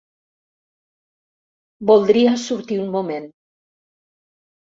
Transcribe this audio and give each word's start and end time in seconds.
Voldria 1.91 2.33
sortir 2.45 2.79
un 2.85 2.89
moment. 2.95 3.27